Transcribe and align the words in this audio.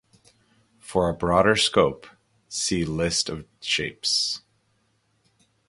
For 0.79 1.09
a 1.09 1.13
broader 1.13 1.55
scope, 1.55 2.07
see 2.49 2.85
list 2.85 3.29
of 3.29 3.45
shapes. 3.61 4.41